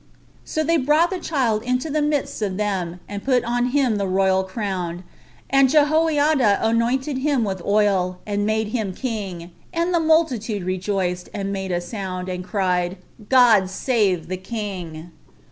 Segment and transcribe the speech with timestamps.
[0.43, 4.07] So they brought the child into the midst of them, and put on him the
[4.07, 5.03] royal crown,
[5.47, 11.29] and Jehoiada anointed him with the oil, and made him king; and the multitude rejoiced,
[11.35, 11.93] and made a noise,
[12.27, 12.97] and cried,
[13.29, 15.11] "God save the king!"